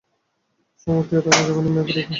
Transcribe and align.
সমাপ্তিকে 0.79 1.19
এড়ানো 1.21 1.43
যাবে 1.47 1.61
না, 1.63 1.69
ম্যাভরিক। 1.75 2.07